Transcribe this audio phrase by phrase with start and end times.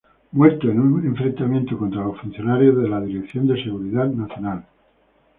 [0.31, 4.65] Muerto en un enfrentamiento contra los funcionarios de la Dirección de Seguridad Nacional.